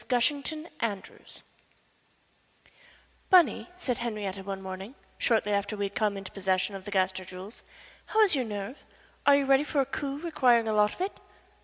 [0.07, 1.43] GUSHINGTON ANDREWS
[3.29, 7.23] "Bunny," said Henrietta one morning, shortly after we had come into possession of the Gaster
[7.23, 7.61] jewels,
[8.07, 8.83] "how is your nerve?
[9.27, 11.19] Are you ready for a coup requiring a lot of it?"